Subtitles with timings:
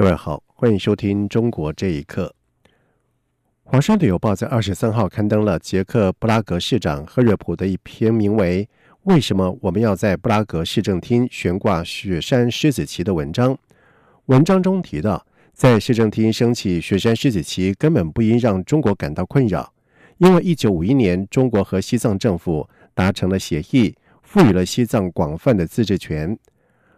[0.00, 2.34] 各位好，欢迎收听《中国这一刻》。
[3.64, 8.64] 《华盛顿邮报》在二十三号刊登了捷克布拉格市长赫瑞普的一篇名为
[9.02, 13.54] 《为什么我们要在布拉格市政厅悬挂雪山狮子旗》的文章。
[14.24, 19.70] 文章中提到，在市政厅升起雪山狮子旗根本不应让中国感到困扰，
[20.16, 26.38] 因为一九五一年中国和西藏政府达成了协议，赋予了西藏广泛的自治权。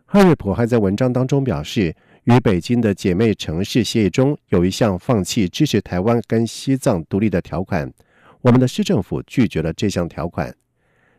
[0.04, 1.92] 赫瑞普还在文章当中表示。
[2.24, 7.92] 与北京的姐妹城市协议中有一项放弃支持台湾跟西藏独立的条款，
[8.42, 10.54] 我们的市政府拒绝了这项条款，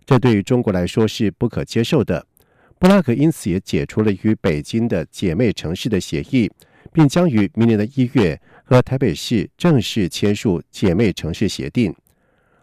[0.05, 2.25] 这对于中国来说是不可接受的。
[2.80, 6.50] 布拉格因此也解除了与北京的姐妹城市的协议，
[6.94, 11.94] 并将于明年的一月和台北市正式签署姐妹城市协定。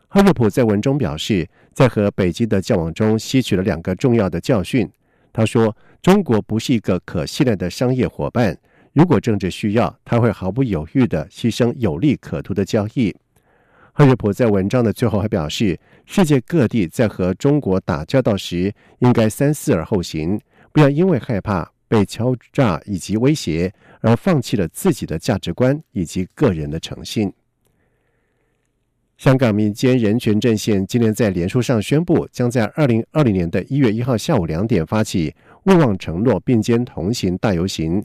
[0.09, 4.91] 赫瑞普在文中表示，在和北京的交往中吸取了两个重要的教训。
[5.33, 5.77] 他说。
[6.03, 8.56] 中国不是一个可信赖的商业伙伴。
[8.95, 13.14] 如果政治需要，他会毫不犹豫地牺牲有利可图的交易。
[13.92, 20.41] 赫瑞普在文章的最后还表示，世界各地在和中国打交道时，应该三思而后行，
[20.72, 27.31] 不要因为害怕被敲诈以及威胁而放弃了自己的价值观以及个人的诚信。
[29.21, 35.35] 香港民间人权阵线今年在联署上宣布，将在二零二零年的一月一号下午两点发起。
[35.65, 38.03] 勿忘承诺，并肩同行大游行，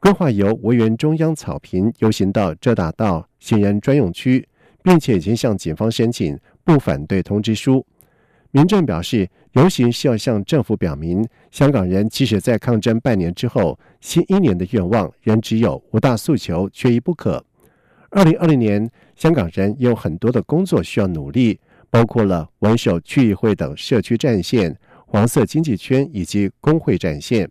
[0.00, 4.44] 规划由维园中央草坪游行到浙大道行人专用区，
[4.82, 7.86] 并且已经向警方申请不反对通知书。
[8.50, 17.45] 民政表示，游行是要向政府表明，香港人即使在抗争半年之后，新一年的愿望仍只有五大诉求，缺一不可。
[18.16, 21.60] 二零二零年，香港人有很多的工作需要努力，
[21.90, 24.74] 包括了稳守区议会等社区战线。
[25.06, 27.46] 黄色经济圈以及工会战线，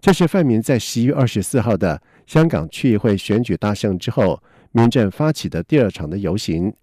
[0.00, 4.42] 这是泛民在十一月二十四号的香港区议会选举大胜之后，
[4.72, 6.74] 民政发起的第二场的游行。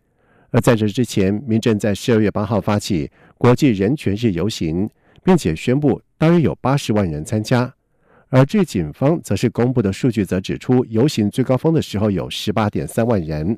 [0.52, 4.90] 而在这之前，民政在十二月八号发起国际人权日游行，
[5.26, 7.74] 并且宣布大约有八十万人参加。
[8.30, 13.58] 而据警方则是公布的数据，则指出游行最高峰的时候有十八点三万人。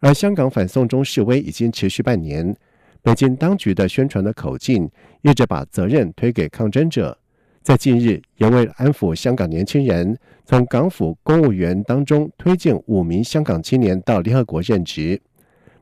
[0.00, 2.56] 而香港反送中示威已经持续半年。
[3.02, 4.90] 北京当局的宣传的口径
[5.22, 7.16] 一直把责任推给抗争者，
[7.62, 15.20] 在近日也为了安抚香港年轻人，从港府公务员当中推荐五名香港青年到联合国任职。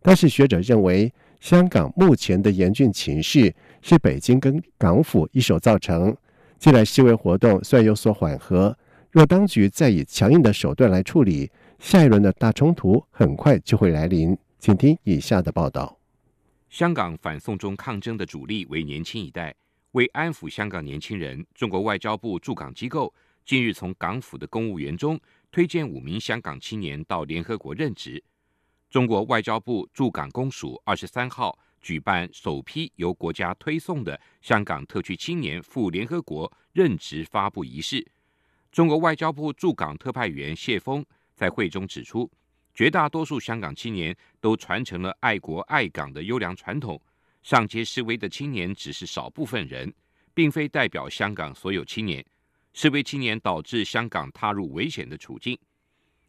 [0.02, 6.14] 但是学者认为，香港目前的严峻情势是北京跟港府一手造成。
[6.58, 8.76] 近来示威活动虽然有所缓和，
[9.10, 14.36] 若当局再以强硬的手段来处理，下一轮的大冲突很快就会来临。
[14.58, 15.98] 请听以下的报道。
[16.68, 19.54] 香港反送中抗争的主力为年轻一代。
[19.92, 25.18] 为安抚香港年轻人，中国外交部驻港机构近日从港府的公务员中
[25.52, 28.22] 推荐五名香港青年到联合国任职。
[28.90, 38.04] 中国外交部驻港公署二十三号举办首批由国家推送的香港特区青年赴联合国任职发布仪式。
[38.72, 42.28] 中国外交部驻港特派员谢峰在会中指出。
[42.74, 47.00] 绝大多数香港青年都传承了爱国爱港的优良传统，
[47.44, 49.94] 上街示威的青年只是少部分人，
[50.34, 52.22] 并非代表香港所有青年。
[52.74, 55.56] 示威青年导致香港踏入危险的处境。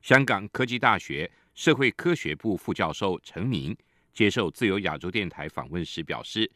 [0.02, 3.76] 香港科技大学社会科学部副教授陈明
[4.18, 6.52] 接受自由亚洲电台访问时表示，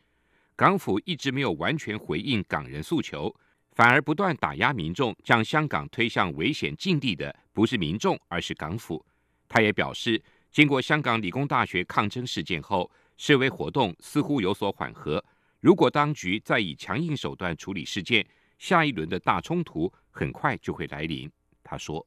[0.56, 3.32] 港府一直没有完全回应港人诉求，
[3.74, 9.06] 反而不断打压民众，将香港推向危险境地的不是民众，而是港府。
[9.48, 10.20] 他也表示，
[10.52, 15.24] 经过香港理工大学抗争事件后，示威活动似乎有所缓和。
[15.60, 18.26] 如果当局再以强硬手段处理事件，
[18.58, 21.32] 下一轮的大冲突很快就会来临。
[21.64, 22.04] 他说：“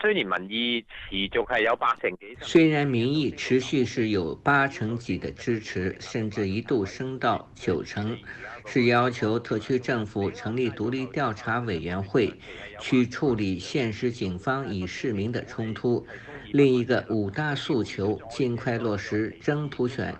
[0.00, 8.16] 虽然民意持续系有八成几，虽然民意持续是有八成几的支持，甚至一度升到九成。”
[8.64, 12.32] 是要求特区政府成立独立调查委员会，
[12.78, 16.06] 去处理现实警方与市民的冲突。
[16.52, 20.14] 另一个五大诉求，尽快落实真普选，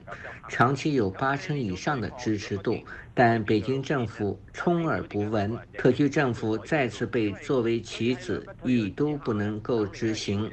[0.48, 2.78] 长期有八成以上的支持度。
[3.14, 10.50] 但北京政府充耳不闻，特区政府再次被作为棋子，亦都不能够执行。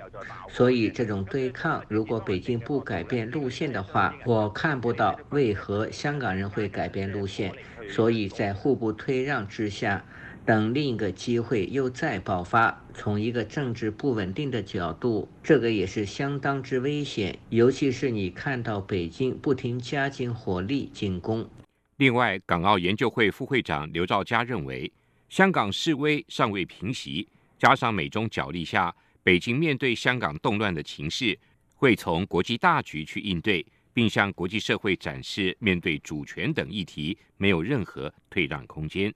[0.49, 7.53] 所以这种对抗，如果北京不改变路线的话，我看不到为何香港人会改变路线。
[7.89, 10.03] 所以在互不退让之下。
[10.45, 17.37] 等另一个机会又再爆发，从一个政治不稳定的角度，这个也是相当之危险。
[17.49, 21.47] 尤其是你看到北京不停加紧火力进攻。
[21.99, 24.89] 另外，港澳研究会副会长刘兆佳认为，
[25.27, 31.37] 香港示威尚未平息，加上美中角力下，北京面对香港动乱的情势，
[31.75, 39.13] 会从国际大局去应对，并向国际社会展示面对主权等议题没有任何退让空间。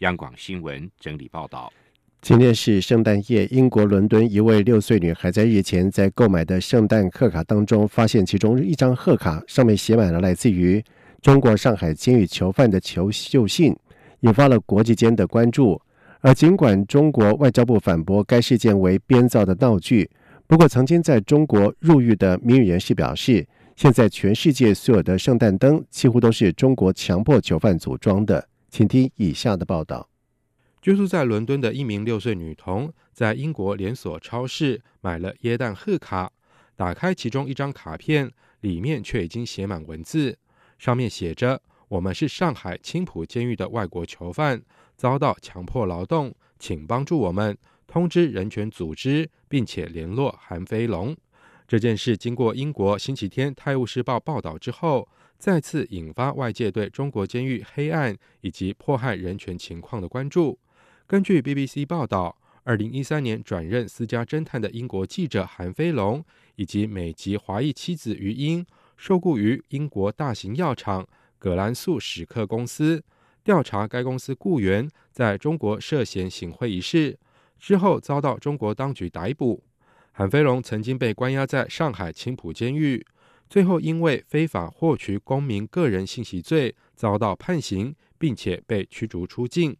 [0.00, 1.72] 央广新闻整理报道：
[2.20, 10.84] 今天是圣诞夜，英国伦敦一位六岁女孩在日前在购买的圣诞贺卡当中，发现其中一张贺卡上面写满了来自于
[11.20, 13.76] 中国上海监狱囚犯的求救信，
[14.20, 15.80] 引发了国际间的关注。
[16.20, 20.10] 而尽管中国外交部反驳该事件为编造的闹剧，
[20.46, 23.46] 不过曾经在中国入狱的名誉人士表示，
[23.76, 28.48] 现在全世界所有的圣诞灯几乎都是中国强迫囚犯组装的。
[28.70, 30.08] 请听以下的报道：
[30.80, 36.32] 居住在伦敦的一名六岁女童，在英国连锁超市买了耶诞贺卡，
[36.74, 38.30] 打开其中一张卡片，
[38.60, 40.36] 里面却已经写满文字，
[40.78, 44.62] 上面写着：“我们是上海青浦监狱的外国囚犯，
[44.96, 47.56] 遭到强迫劳动，请帮助我们，
[47.86, 51.16] 通知人权组织，并且联络韩飞龙。”
[51.68, 55.08] 这件事经过英国星期天《泰晤士报》报道之后。
[55.38, 60.58] 再次引发外界对中国监狱黑暗以及迫害人权情况的关注。
[61.06, 62.34] 根据 BBC 报道，
[62.64, 66.24] 二零一三年转任私家侦探的英国记者韩飞龙
[66.54, 68.64] 以及美籍华裔妻子于英，
[68.96, 71.06] 受雇于英国大型药厂
[71.38, 73.02] 葛兰素史克公司，
[73.44, 77.18] 调查该公司雇员在中国涉嫌行贿一事，
[77.58, 79.62] 之后遭到中国当局逮捕。
[80.12, 83.06] 韩飞龙曾经被关押在上海青浦监狱。
[83.48, 89.76] 最后，因为非法获取公民个人信息罪遭到判刑，并且被驱逐出境。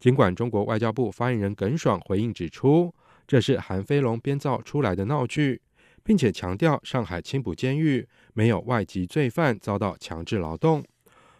[0.00, 2.94] 尽管中国外交部发言人耿爽回应指出，
[3.26, 5.60] 这是韩飞龙编造出来的闹剧，
[6.04, 10.84] 并且强调上海青浦监狱没有外籍罪犯遭到强制劳动。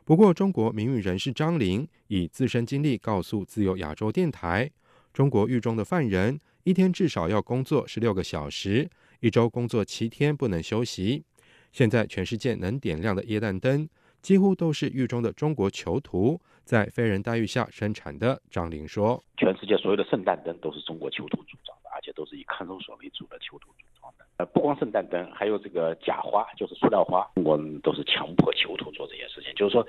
[0.05, 4.71] 不过，中国名誉人士张玲以自身经历告诉自由亚洲电台，
[5.13, 8.91] 中国狱中的犯人一天至少要工作十六个小时，
[9.21, 11.25] 一周工作七天，不能休息。
[11.73, 13.89] 现在全世界能点亮的液氮灯，
[14.23, 18.41] 几乎都是狱中的中国囚徒在非人待遇下生产的。
[18.51, 24.27] 张玲说：“全世界所有的圣诞灯都是中国囚徒组装，而且都是以看守所为主的囚徒组装的。
[24.39, 29.55] 呃，不光圣诞灯，还有这个假花，就是塑料花，我们都是强迫囚徒做这些事情。
[29.55, 29.87] 就是说，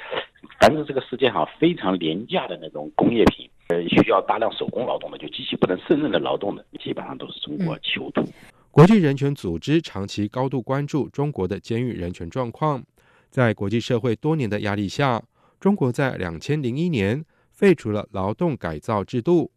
[0.61, 8.23] 凡是这个世界上非常廉价的那种工业品，呃，需要大量手工劳动的，就机器不能胜任的劳动的，基本上都是中国囚徒。”
[8.69, 12.83] 国际人权组织长期高度关注中国的监狱人权状况，
[13.31, 15.23] 在国际社会多年的压力下，
[15.59, 19.49] 中国在两千零一年废除了劳动改造制度。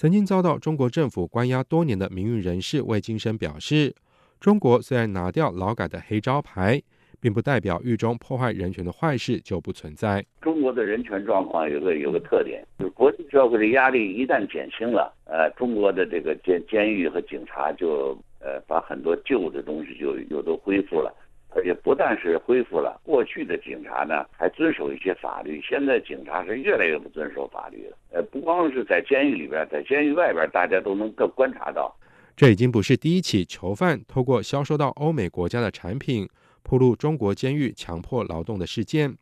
[0.00, 3.94] 曾经遭到中国政府关押多年的名誉人士魏金生表示
[4.40, 6.80] ：“中国虽然拿掉劳改的黑招牌，
[7.20, 10.24] 并不代表狱中破坏人权的坏事就不存在。
[10.40, 21.14] 中国的人权状况有个有个特点，就是国际社会的压力一旦减轻了，呃，中国的这个监监狱和警察就。”呃，把很多旧的东西就又都恢复了，
[21.52, 27.96] 而且不但是恢复了，过去的警察呢还遵守一些法律，现在警察是越来越不遵守法律了。
[28.12, 31.94] 呃，不光是在监狱里边，在监狱外边，大家都能够观察到。
[32.36, 36.28] 这已经不是第一起囚犯透过销售到欧美国家的产品，
[36.62, 39.14] 铺露中国监狱强迫劳动的事件。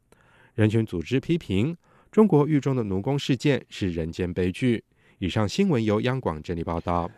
[0.55, 1.77] 人权组织批评
[2.13, 4.85] 中国狱中的奴工事件是人间悲剧。
[5.19, 7.11] 以上新闻由央广整理报道。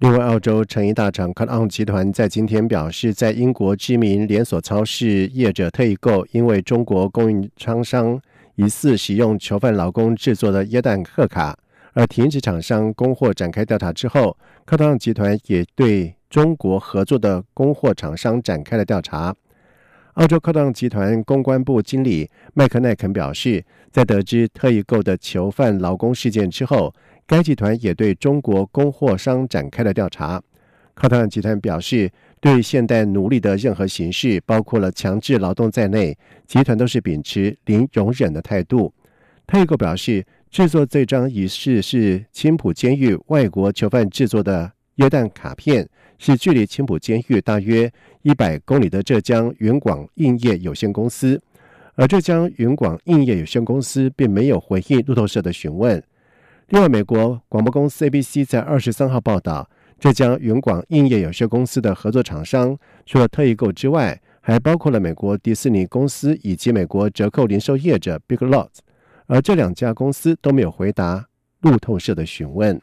[0.00, 8.18] 另外，澳洲成衣大厂 c o t On 集团在今天表示，在英国知名连锁超市业者特意购，因为中国供应商商
[8.54, 11.54] 疑似使用囚犯劳工制作的椰蛋贺卡，
[11.92, 14.34] 而停止厂商供货展开调查之后
[14.66, 19.36] c o t On 集团也对中国合作的供货厂商展开了调查。
[20.14, 26.94] 澳洲 c o t On 集团公关部经理麦克奈肯表示，在得知特意购的囚犯劳工事件之后。
[27.30, 30.42] 该集团也对中国供货商展开了调查。
[30.94, 32.10] 靠特集团表示，
[32.40, 36.18] 对现代奴隶的任何形式，包括了强制劳动在内，
[36.48, 38.92] 集团都是秉持零容忍的态度。
[39.46, 47.88] 泰国表示，制作这张仪式是青浦监狱外国囚犯制作的约旦卡片，是距离青浦监狱大约
[48.22, 51.40] 一百公里的浙江云广印业有限公司。
[51.94, 56.02] 而浙江云广印业有限公司并没有回应路透社的询问。
[56.70, 68.78] 另外，美国广播公司 ABC 在二十三号报道，浙江云广印业有限公司的合作厂商除了特异购之外，还包括了美国迪士尼公司以及美国折扣零售业者 Big Lots，
[69.26, 71.26] 而这两家公司都没有回答
[71.62, 72.80] 路透社的询问。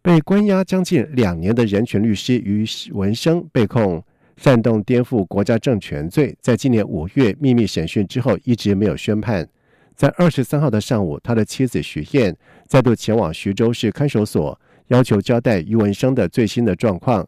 [0.00, 4.04] 被关押将近两年的人权律师于文生被控。
[4.36, 9.46] 煽动颠覆国家政权罪，在今年五月秘密审讯之后，一直没有宣判。
[9.94, 17.26] 在二十三号的上午，他的妻子徐燕再度前往徐州市看守所，要求交代于文生的最新的状况。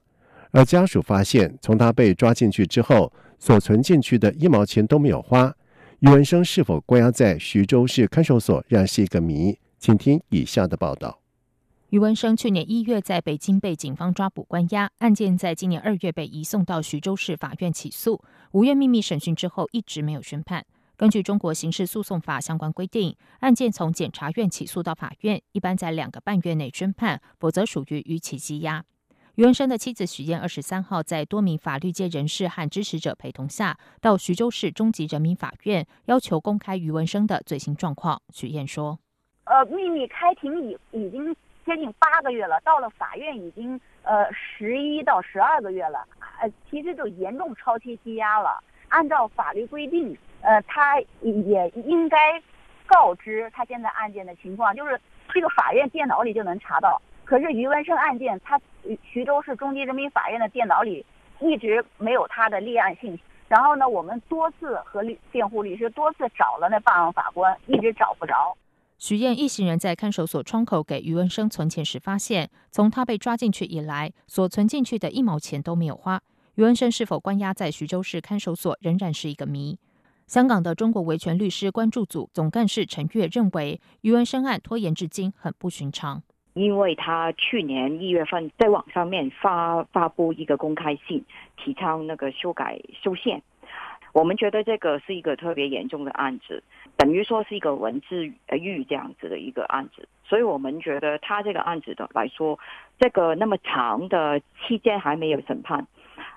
[0.50, 5.54] 而家属发现，从他被抓进去之后，所存进去的一毛钱都没有花。
[6.00, 9.58] 于文生是否关押在徐州市看守所，仍然是一个谜。
[9.78, 11.18] 请听以下的报道。
[11.90, 18.22] 余文生去年一月在北京被警方抓捕关押，案件在今年二月被移送到徐州市法院起诉。
[18.52, 20.64] 五月秘密审讯之后，一直没有宣判。
[21.02, 28.84] 根据中国刑事诉讼法相关规定，案件从检察院起诉到法院，一般在两个半月内宣判，否则属于逾期羁押。
[29.34, 38.22] 余文生的妻子许燕二十三号在多名法律界人士和支持者陪同下，到徐州市中级人民法院要求公开余文生的最新状况。
[38.32, 38.96] 许燕说
[39.42, 46.04] ：“呃，秘密开庭已已经。”接近八个月了，到了法院已经呃十一到十二个月了，
[46.40, 48.60] 呃，其实就严重超期羁押了。
[48.92, 52.40] 按照法律规定，呃，他也应该
[52.86, 55.00] 告知他现在案件的情况，就是
[55.32, 57.00] 这个法院电脑里就能查到。
[57.24, 58.60] 可是余文生案件，他
[59.02, 61.04] 徐州市中级人民法院的电脑里
[61.40, 63.22] 一直没有他的立案信息。
[63.48, 68.56] 然后呢，我们多次和律辩护律师多次找了那办案法官，一直找不着。
[68.98, 76.20] 许燕一行人在看守所窗口给余文生存钱时，发现从他被抓进去以来，所存进去的一毛钱都没有花。
[76.56, 79.78] 余文生是否关押在徐州市看守所，仍然是一个谜。
[80.26, 91.24] 香港的中国维权律师关注组总干事陈月认为，余文生案拖延至今很不寻常，因为他去年一月份在网上面发发布一个公开信，
[91.56, 93.42] 提倡那个修改修宪。
[94.12, 96.62] 我们觉得这个是一个特别严重的案子，
[96.98, 102.58] 等于说是一个文字狱这样子的一个案子，所以我们觉得他这个案子的来说，
[103.00, 105.86] 这个那么长的期间还没有审判，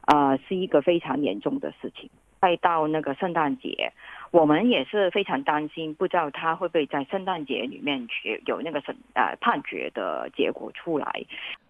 [0.05, 2.09] 啊，是一个非常严重的事情。
[2.39, 3.91] 快到那个圣诞节，
[4.29, 11.25] 我们也是非常担心，不知道他会不会在圣诞节里面去有那个审呃判决的结果出来。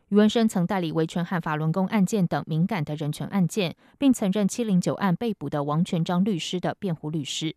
[0.10, 7.56] 余文生曾代理维权和法轮功案件等敏感的人权案件，并曾任七零九案被捕的王全章律师的辩护律师。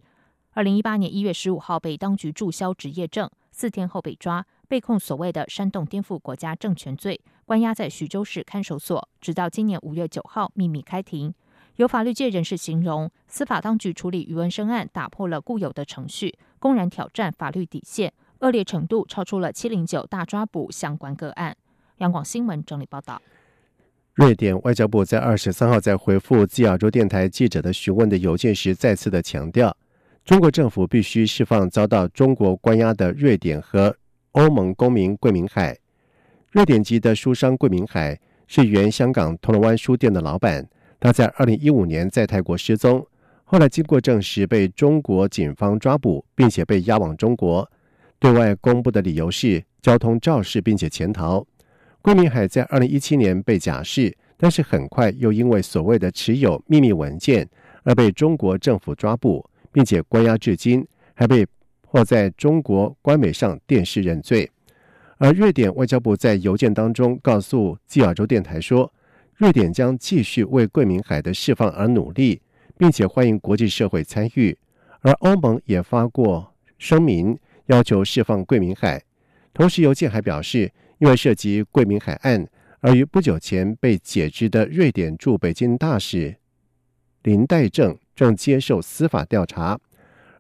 [0.55, 11.33] 二零一八年一月十五号被当局注销执业证，四天后被抓，被控所谓的煽动颠覆国家政权罪，关押在徐州市看守所，直到今年五月九号秘密开庭。
[11.77, 21.57] 有法律界人士形容，司法当局处理余文生案打破了固有的程序，公然挑战法律底线，恶劣程度超出了七零九大抓捕相关个案。
[22.01, 23.23] 央广新闻整理报道：
[24.13, 29.75] 瑞典外交部在二十三号在回复自亚洲电台记者的询问的邮件时，再次的强调，
[30.23, 33.97] 中国政府必须释放遭到中国关押的瑞典和
[34.33, 35.79] 欧盟公民桂明海。
[36.59, 43.07] 瑞典籍的书商桂明海是原香港铜锣湾书店的老板，他在二零一五年在泰国失踪，
[43.45, 47.71] 后来经过证实被中国警方抓捕，并且被押往中国。
[48.19, 51.47] 对外公布的理由是交通肇事，并且潜逃。
[52.03, 57.49] 桂明海在二零一七年被假释，但是很快又因为所谓的持有秘密文件
[57.85, 60.85] 而被中国政府抓捕，并且关押至今，
[61.15, 61.47] 还被
[61.83, 64.51] 迫在中国官媒上电视认罪。
[65.19, 68.93] 而瑞典外交部在邮件当中告诉基尔州电台说，
[69.37, 72.41] 瑞典将继续为桂明海的释放而努力，
[72.77, 74.57] 并且欢迎国际社会参与。
[75.01, 79.03] 而欧盟也发过声明，要求释放桂明海。
[79.53, 80.73] 同时，邮件还表示。
[81.01, 82.45] 因为涉及桂明海岸，
[82.81, 86.35] 而于不久前被解职的瑞典驻北京大使
[87.23, 89.79] 林代正正接受司法调查。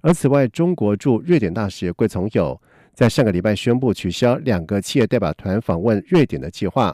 [0.00, 2.60] 而此外，中国驻瑞典大使桂从友
[2.98, 6.92] 在上个礼拜宣布取消两个企业代表团访问瑞典的计划。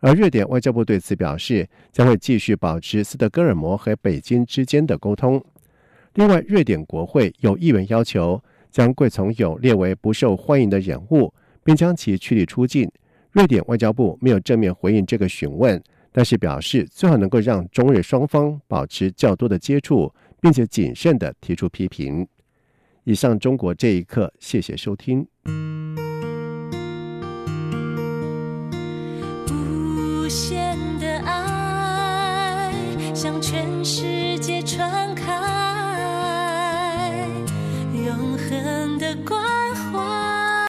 [0.00, 5.40] 而瑞典外交部对此表示，将会继续保持斯德哥尔摩和北京之间的沟通。
[6.14, 11.32] 另外，瑞典国会有议员要求将桂从友列为不受欢迎的人物，
[11.62, 12.90] 并将其驱离出境。
[13.30, 15.80] 瑞典外交部没有正面回应这个询问，
[16.10, 22.26] 但是表示最好能够让中日双方保持较多的接触，并且谨慎地提出批评。
[23.04, 25.26] 以上中国这一刻，谢谢收听。